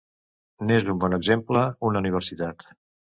N'és 0.69 0.87
un 0.93 1.01
bon 1.03 1.15
exemple 1.17 1.63
una 1.91 2.01
universitat. 2.05 2.67